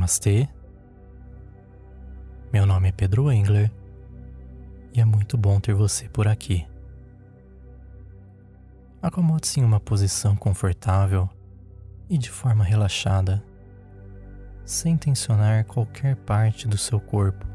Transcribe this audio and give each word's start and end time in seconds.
Namastê. 0.00 0.48
Meu 2.50 2.64
nome 2.64 2.88
é 2.88 2.92
Pedro 2.92 3.30
Engler 3.30 3.70
e 4.94 5.00
é 5.00 5.04
muito 5.04 5.36
bom 5.36 5.60
ter 5.60 5.74
você 5.74 6.08
por 6.08 6.26
aqui. 6.26 6.66
Acomode-se 9.02 9.60
em 9.60 9.62
uma 9.62 9.78
posição 9.78 10.34
confortável 10.34 11.28
e 12.08 12.16
de 12.16 12.30
forma 12.30 12.64
relaxada, 12.64 13.44
sem 14.64 14.96
tensionar 14.96 15.66
qualquer 15.66 16.16
parte 16.16 16.66
do 16.66 16.78
seu 16.78 16.98
corpo. 16.98 17.46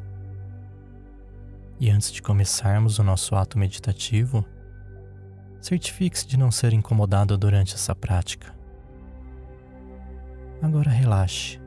E 1.79 1.89
antes 1.89 2.11
de 2.11 2.21
começarmos 2.21 2.99
o 2.99 3.03
nosso 3.03 3.35
ato 3.35 3.57
meditativo, 3.57 4.45
certifique-se 5.59 6.27
de 6.27 6.37
não 6.37 6.51
ser 6.51 6.73
incomodado 6.73 7.35
durante 7.39 7.73
essa 7.73 7.95
prática. 7.95 8.53
Agora 10.61 10.91
relaxe 10.91 11.64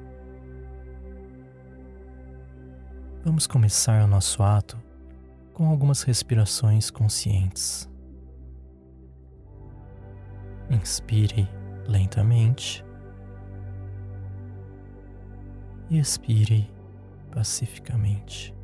Vamos 3.29 3.47
começar 3.47 4.03
o 4.03 4.07
nosso 4.07 4.43
ato 4.43 4.83
com 5.53 5.69
algumas 5.69 6.03
respirações 6.03 6.91
conscientes. 6.91 7.87
Inspire 10.71 11.47
lentamente 11.87 12.83
e 15.91 15.99
expire 15.99 16.73
pacificamente. 17.31 18.57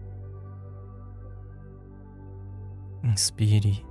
Inspire 3.03 3.85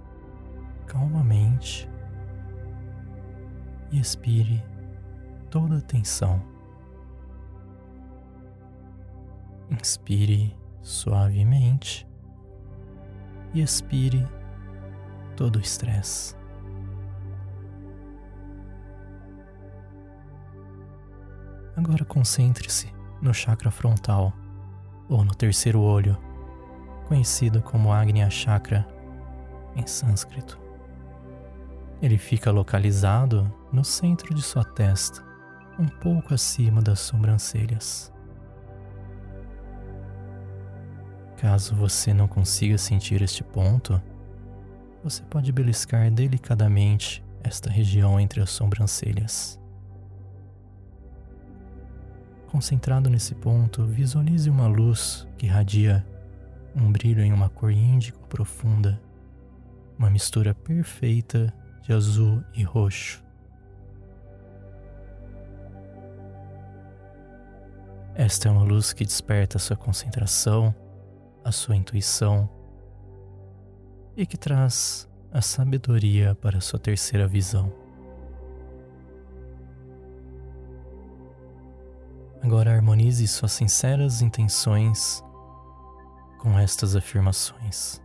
calmamente 0.88 1.88
e 3.92 4.00
expire 4.00 4.66
toda 5.52 5.78
a 5.78 5.82
tensão. 5.82 6.42
Inspire 9.70 10.63
suavemente 10.84 12.08
e 13.54 13.62
expire 13.62 14.28
todo 15.36 15.56
o 15.56 15.62
estresse. 15.62 16.36
Agora 21.76 22.06
concentre-se 22.06 22.94
no 23.20 23.34
chakra 23.34 23.72
frontal 23.72 24.32
ou 25.10 25.24
no 25.24 25.34
terceiro 25.34 25.82
olho, 25.82 26.18
conhecido 27.08 27.62
como 27.62 27.92
Agnya 27.92 28.30
Chakra 28.30 28.88
em 29.76 29.88
sânscrito. 29.88 30.60
Ele 32.02 32.18
fica 32.18 32.52
localizado 32.52 33.52
no 33.72 33.84
centro 33.84 34.36
de 34.36 34.42
sua 34.42 34.64
testa, 34.64 35.24
um 35.80 35.88
pouco 35.88 36.34
acima 36.34 36.82
das 36.82 37.00
sobrancelhas. 37.00 38.13
Caso 41.44 41.76
você 41.76 42.14
não 42.14 42.26
consiga 42.26 42.78
sentir 42.78 43.22
este 43.22 43.44
ponto, 43.44 44.02
você 45.04 45.22
pode 45.24 45.52
beliscar 45.52 46.10
delicadamente 46.10 47.22
esta 47.44 47.70
região 47.70 48.18
entre 48.18 48.40
as 48.40 48.50
sobrancelhas. 48.50 49.60
Concentrado 52.48 53.10
nesse 53.10 53.36
ponto, 53.36 53.86
visualize 53.86 54.50
uma 54.50 54.68
luz 54.68 55.28
que 55.38 55.46
irradia 55.46 56.08
um 56.74 56.90
brilho 56.90 57.22
em 57.22 57.34
uma 57.34 57.50
cor 57.50 57.72
índigo 57.72 58.26
profunda, 58.30 58.98
uma 60.00 60.10
mistura 60.10 60.56
perfeita 60.56 61.54
de 61.82 61.92
azul 61.92 62.42
e 62.54 62.64
roxo. 62.64 63.22
Esta 68.16 68.48
é 68.48 68.52
uma 68.52 68.64
luz 68.64 68.94
que 68.94 69.04
desperta 69.04 69.60
sua 69.60 69.76
concentração 69.76 70.74
a 71.44 71.52
sua 71.52 71.76
intuição 71.76 72.50
e 74.16 74.26
que 74.26 74.38
traz 74.38 75.10
a 75.32 75.42
sabedoria 75.42 76.36
para 76.36 76.60
a 76.60 76.62
sua 76.62 76.80
terceira 76.80 77.28
visão. 77.28 77.72
Agora 82.42 82.72
harmonize 82.74 83.28
suas 83.28 83.54
sinceras 83.54 84.22
intenções 84.22 85.24
com 86.40 86.60
estas 86.60 86.96
afirmações. 86.96 88.02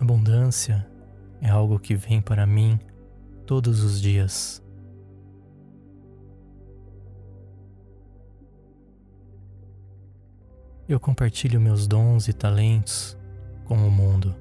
Abundância 0.00 0.90
é 1.40 1.50
algo 1.50 1.78
que 1.78 1.94
vem 1.94 2.22
para 2.22 2.46
mim 2.46 2.80
todos 3.44 3.82
os 3.82 4.00
dias. 4.00 4.62
Eu 10.88 10.98
compartilho 10.98 11.60
meus 11.60 11.86
dons 11.86 12.28
e 12.28 12.32
talentos 12.32 13.16
com 13.66 13.76
o 13.76 13.90
mundo. 13.90 14.34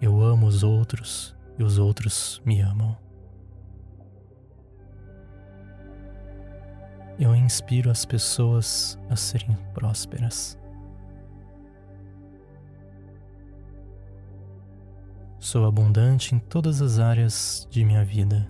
Eu 0.00 0.22
amo 0.22 0.46
os 0.46 0.62
outros 0.62 1.36
e 1.58 1.64
os 1.64 1.76
outros 1.76 2.40
me 2.44 2.60
amam. 2.60 2.96
Eu 7.18 7.34
inspiro 7.34 7.90
as 7.90 8.04
pessoas 8.04 8.98
a 9.10 9.16
serem 9.16 9.54
prósperas. 9.74 10.56
Sou 15.38 15.66
abundante 15.66 16.34
em 16.34 16.38
todas 16.38 16.80
as 16.80 16.98
áreas 16.98 17.66
de 17.70 17.84
minha 17.84 18.04
vida. 18.04 18.46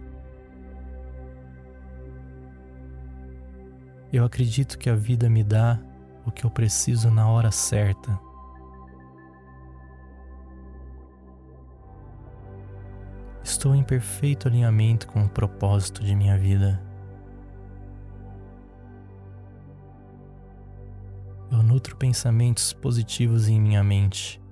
Eu 4.12 4.24
acredito 4.24 4.76
que 4.76 4.90
a 4.90 4.94
vida 4.96 5.30
me 5.30 5.44
dá 5.44 5.78
o 6.26 6.32
que 6.32 6.44
eu 6.44 6.50
preciso 6.50 7.10
na 7.12 7.28
hora 7.30 7.52
certa. 7.52 8.18
Estou 13.44 13.72
em 13.74 13.84
perfeito 13.84 14.48
alinhamento 14.48 15.06
com 15.06 15.24
o 15.24 15.28
propósito 15.28 16.02
de 16.02 16.16
minha 16.16 16.36
vida. 16.36 16.82
Eu 21.52 21.62
nutro 21.62 21.96
pensamentos 21.96 22.72
positivos 22.72 23.48
em 23.48 23.60
minha 23.60 23.82
mente 23.84 24.42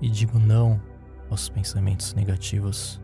e 0.00 0.08
digo 0.08 0.38
não 0.38 0.80
aos 1.28 1.48
pensamentos 1.48 2.14
negativos. 2.14 3.01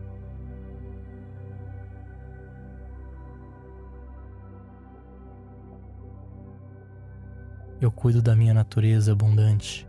Eu 7.81 7.91
cuido 7.91 8.21
da 8.21 8.35
minha 8.35 8.53
natureza 8.53 9.11
abundante. 9.11 9.87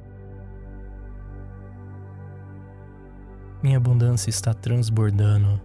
Minha 3.63 3.77
abundância 3.77 4.31
está 4.31 4.55
transbordando, 4.55 5.61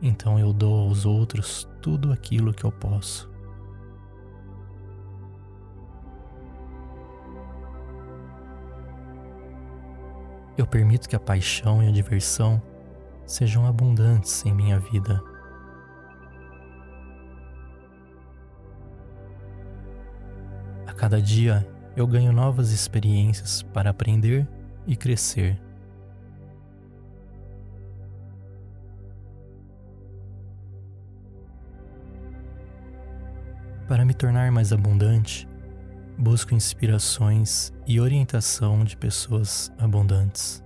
então 0.00 0.38
eu 0.38 0.52
dou 0.52 0.88
aos 0.88 1.04
outros 1.04 1.68
tudo 1.80 2.12
aquilo 2.12 2.54
que 2.54 2.64
eu 2.64 2.72
posso. 2.72 3.30
Eu 10.56 10.66
permito 10.66 11.08
que 11.08 11.16
a 11.16 11.20
paixão 11.20 11.82
e 11.82 11.88
a 11.88 11.90
diversão 11.90 12.62
sejam 13.26 13.66
abundantes 13.66 14.44
em 14.46 14.54
minha 14.54 14.78
vida. 14.78 15.31
Cada 21.02 21.20
dia 21.20 21.68
eu 21.96 22.06
ganho 22.06 22.32
novas 22.32 22.70
experiências 22.70 23.60
para 23.60 23.90
aprender 23.90 24.46
e 24.86 24.94
crescer. 24.94 25.60
Para 33.88 34.04
me 34.04 34.14
tornar 34.14 34.52
mais 34.52 34.72
abundante, 34.72 35.48
busco 36.16 36.54
inspirações 36.54 37.72
e 37.84 37.98
orientação 37.98 38.84
de 38.84 38.96
pessoas 38.96 39.72
abundantes. 39.78 40.61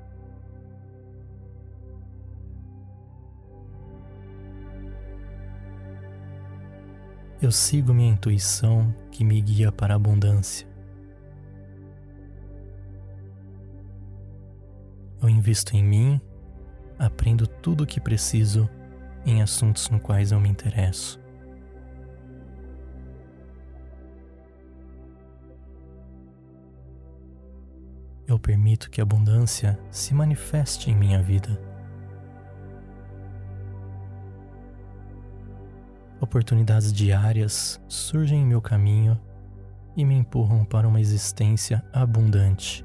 Eu 7.40 7.52
sigo 7.52 7.92
minha 7.92 8.10
intuição 8.10 8.94
que 9.10 9.22
me 9.22 9.38
guia 9.42 9.70
para 9.70 9.92
a 9.92 9.96
abundância. 9.96 10.66
Eu 15.20 15.28
invisto 15.28 15.76
em 15.76 15.84
mim, 15.84 16.20
aprendo 16.98 17.46
tudo 17.46 17.84
o 17.84 17.86
que 17.86 18.00
preciso 18.00 18.70
em 19.26 19.42
assuntos 19.42 19.90
no 19.90 20.00
quais 20.00 20.32
eu 20.32 20.40
me 20.40 20.48
interesso. 20.48 21.20
Eu 28.26 28.38
permito 28.38 28.90
que 28.90 29.00
a 29.00 29.04
abundância 29.04 29.78
se 29.90 30.14
manifeste 30.14 30.90
em 30.90 30.96
minha 30.96 31.22
vida. 31.22 31.65
Oportunidades 36.20 36.92
diárias 36.92 37.80
surgem 37.86 38.42
em 38.42 38.46
meu 38.46 38.62
caminho 38.62 39.20
e 39.94 40.04
me 40.04 40.14
empurram 40.14 40.64
para 40.64 40.88
uma 40.88 41.00
existência 41.00 41.84
abundante. 41.92 42.84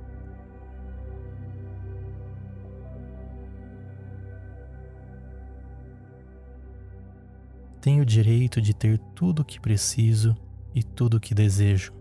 Tenho 7.80 8.04
o 8.04 8.06
direito 8.06 8.62
de 8.62 8.76
ter 8.76 9.00
tudo 9.16 9.42
o 9.42 9.46
que 9.46 9.60
preciso 9.60 10.36
e 10.76 10.84
tudo 10.84 11.18
o 11.18 11.20
que 11.20 11.34
desejo. 11.34 11.94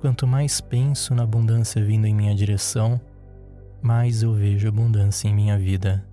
Quanto 0.00 0.26
mais 0.26 0.60
penso 0.60 1.14
na 1.14 1.22
abundância 1.22 1.84
vindo 1.84 2.06
em 2.06 2.14
minha 2.14 2.34
direção, 2.34 3.00
mais 3.82 4.22
eu 4.22 4.32
vejo 4.32 4.68
abundância 4.68 5.26
em 5.26 5.34
minha 5.34 5.58
vida. 5.58 6.06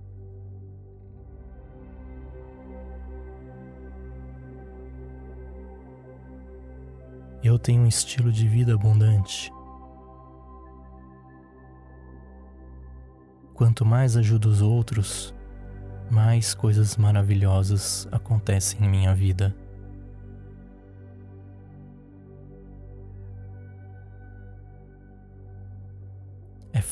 Eu 7.42 7.58
tenho 7.58 7.82
um 7.82 7.86
estilo 7.86 8.30
de 8.32 8.46
vida 8.46 8.74
abundante. 8.74 9.52
Quanto 13.54 13.84
mais 13.86 14.16
ajudo 14.16 14.48
os 14.48 14.60
outros, 14.60 15.34
mais 16.10 16.54
coisas 16.54 16.96
maravilhosas 16.96 18.08
acontecem 18.10 18.84
em 18.84 18.88
minha 18.88 19.14
vida. 19.14 19.54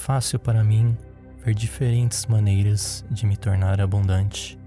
Fácil 0.09 0.39
para 0.39 0.65
mim 0.65 0.97
ver 1.45 1.53
diferentes 1.55 2.25
maneiras 2.25 3.05
de 3.11 3.27
me 3.27 3.37
tornar 3.37 3.79
abundante. 3.79 4.59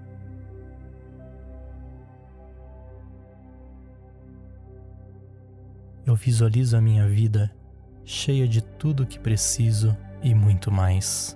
Eu 6.06 6.16
visualizo 6.16 6.78
a 6.78 6.82
minha 6.82 7.08
vida 7.08 7.52
cheia 8.06 8.48
de 8.48 8.62
tudo 8.62 9.02
o 9.02 9.08
que 9.08 9.18
preciso 9.18 9.98
e 10.22 10.36
muito 10.36 10.72
mais. 10.72 11.36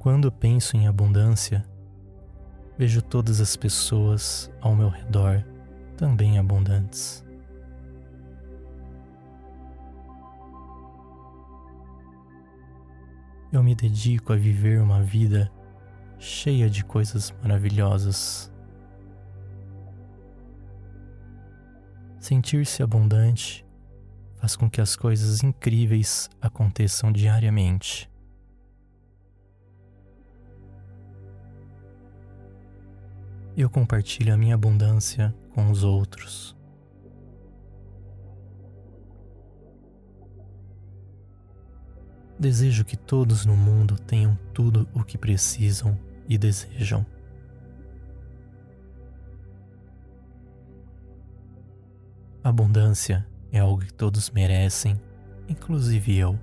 Quando 0.00 0.32
penso 0.32 0.76
em 0.76 0.88
abundância, 0.88 1.64
vejo 2.76 3.00
todas 3.00 3.40
as 3.40 3.54
pessoas 3.54 4.50
ao 4.60 4.74
meu 4.74 4.88
redor 4.88 5.44
também 6.02 6.36
abundantes. 6.36 7.24
Eu 13.52 13.62
me 13.62 13.72
dedico 13.72 14.32
a 14.32 14.36
viver 14.36 14.80
uma 14.80 15.00
vida 15.00 15.48
cheia 16.18 16.68
de 16.68 16.84
coisas 16.84 17.32
maravilhosas. 17.40 18.52
Sentir-se 22.18 22.82
abundante 22.82 23.64
faz 24.38 24.56
com 24.56 24.68
que 24.68 24.80
as 24.80 24.96
coisas 24.96 25.44
incríveis 25.44 26.28
aconteçam 26.40 27.12
diariamente. 27.12 28.11
Eu 33.54 33.68
compartilho 33.68 34.32
a 34.32 34.36
minha 34.36 34.54
abundância 34.54 35.34
com 35.54 35.70
os 35.70 35.84
outros. 35.84 36.56
Desejo 42.38 42.82
que 42.82 42.96
todos 42.96 43.44
no 43.44 43.54
mundo 43.54 43.96
tenham 43.98 44.36
tudo 44.54 44.88
o 44.94 45.04
que 45.04 45.18
precisam 45.18 45.98
e 46.26 46.38
desejam. 46.38 47.04
Abundância 52.42 53.26
é 53.52 53.58
algo 53.60 53.82
que 53.82 53.92
todos 53.92 54.30
merecem, 54.30 54.98
inclusive 55.46 56.16
eu. 56.16 56.38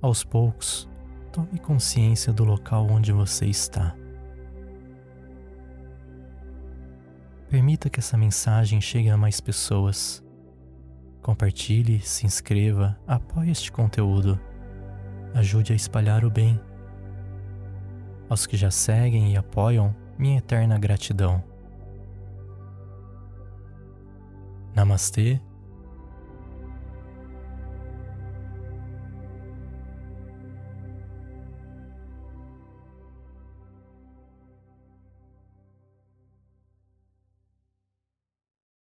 Aos 0.00 0.22
poucos, 0.22 0.88
tome 1.32 1.58
consciência 1.58 2.32
do 2.32 2.44
local 2.44 2.86
onde 2.88 3.10
você 3.10 3.46
está. 3.46 3.96
Permita 7.48 7.90
que 7.90 7.98
essa 7.98 8.16
mensagem 8.16 8.80
chegue 8.80 9.10
a 9.10 9.16
mais 9.16 9.40
pessoas. 9.40 10.22
Compartilhe, 11.20 12.00
se 12.00 12.26
inscreva, 12.26 12.96
apoie 13.08 13.50
este 13.50 13.72
conteúdo. 13.72 14.38
Ajude 15.34 15.72
a 15.72 15.76
espalhar 15.76 16.24
o 16.24 16.30
bem. 16.30 16.60
Aos 18.28 18.46
que 18.46 18.56
já 18.56 18.70
seguem 18.70 19.32
e 19.32 19.36
apoiam, 19.36 19.96
minha 20.16 20.38
eterna 20.38 20.78
gratidão. 20.78 21.42
Namastê 24.76 25.40